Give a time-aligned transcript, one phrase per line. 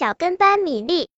[0.00, 1.10] 小跟班米粒。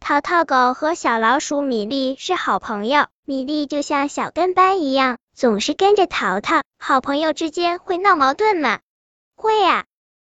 [0.00, 6.62] 淘淘狗和小老鼠米粒是好朋友，米粒就像小跟班一样，总是跟着淘淘。
[6.78, 8.78] 好朋友之间会闹矛盾吗？
[9.34, 9.84] 会啊。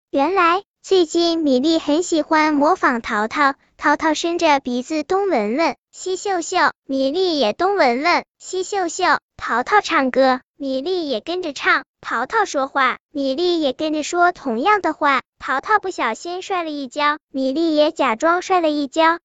[0.10, 9.06] 原来最近米粒很喜欢模仿淘淘，淘淘伸着鼻子东闻闻，西嗅嗅，米粒也东闻闻，西嗅嗅。
[9.38, 15.22] 淘淘唱歌，米粒也跟着唱；淘淘说话，米粒也跟着说同样的话。
[15.38, 19.20] 淘淘不小心摔了一跤，米粒也假装摔了一跤。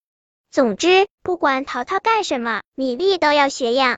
[0.50, 3.96] 总之，不管淘淘干什么，米粒都要学样。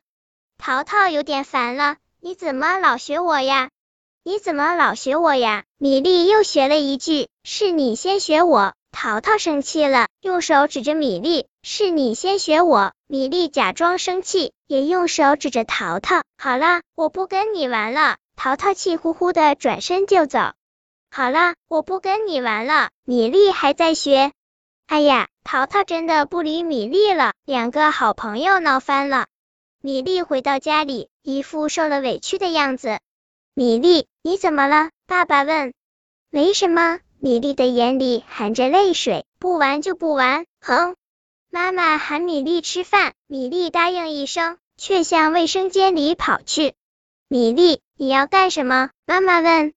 [0.59, 3.71] 淘淘有点烦了，你怎么老学我呀？
[4.23, 5.65] 你怎么老学我呀？
[5.77, 8.75] 米粒又学了一句，是你先学我。
[8.95, 12.93] 淘淘生气了，用手指着米粒，是你先学我。
[13.09, 16.23] 米粒假装生气，也用手指着淘淘。
[16.39, 18.19] 好了，我不跟你玩了。
[18.37, 20.39] 淘淘气呼呼的转身就走。
[21.11, 22.91] 好了，我不跟你玩了。
[23.05, 24.31] 米粒还在学。
[24.87, 29.27] 哎呀，淘淘真的不理米粒了，两个好朋友闹翻了。
[29.83, 33.01] 米粒回到家里，一副受了委屈的样子。
[33.55, 34.91] 米粒，你怎么了？
[35.09, 35.75] 爸爸问。
[36.31, 37.01] 没什么。
[37.25, 39.25] 米粒的眼里含着泪水。
[39.39, 40.45] 不玩就不玩。
[40.61, 40.95] 哼。
[41.51, 46.75] 妈妈喊米粒吃饭，米粒答应一声，却向卫生间里跑去。
[47.29, 48.91] 米粒，你要干什么？
[49.07, 49.73] 妈妈问。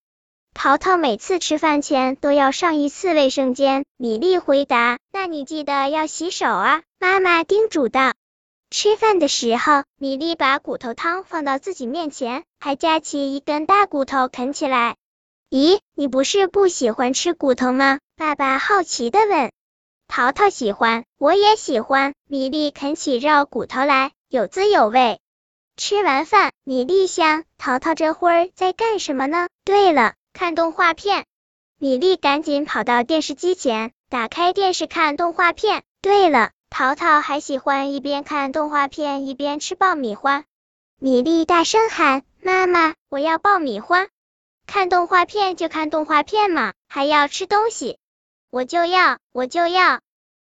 [0.54, 5.00] 淘淘每次吃饭前都要上一次卫生间，米粒回答。
[5.14, 8.14] 那你记得要洗手啊，妈妈叮嘱道。
[8.70, 14.98] 吃饭的时候，米粒把骨头汤放到自己面前，还夹起一根大骨头啃起来。
[15.50, 18.00] 咦，你不是不喜欢吃骨头吗？
[18.18, 19.54] 爸爸好奇的问。
[20.10, 22.14] 淘淘喜欢，我也喜欢。
[22.28, 25.22] 米粒啃起肉骨头来，有滋有味。
[25.78, 29.48] 吃完饭，米粒想，淘淘这会儿在干什么呢？
[29.64, 30.16] 对了。
[30.34, 31.26] 看动画片，
[31.80, 35.84] 米粒赶紧跑到电视机前，打开电视看动画片。
[36.02, 40.44] 对了，淘淘还喜欢一边看动画片一边吃爆米花。
[41.00, 44.08] 米粒大声喊：“妈妈，我要爆米花！”
[44.68, 47.98] 看动画片就看动画片嘛，还要吃东西，
[48.52, 50.02] 我就要，我就要。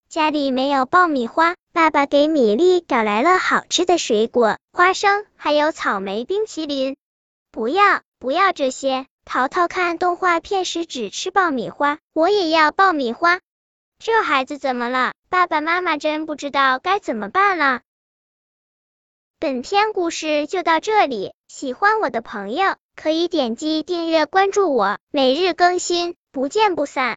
[0.08, 6.96] 家里没有爆米花，爸爸给米粒找来了好吃的水果，花生还有草莓冰淇淋。
[7.52, 9.06] 不要，不要这些。
[9.24, 13.40] 淘淘看动画片时只吃爆米花，我也要爆米花。
[13.98, 15.12] 这孩子怎么了？
[15.28, 17.82] 爸爸妈妈真不知道该怎么办了。
[19.38, 27.16] 本篇故事就到这里，喜欢我的朋友可以点击订阅关注我，每日更新，不见不散。